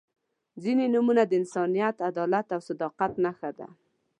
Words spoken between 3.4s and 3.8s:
ده.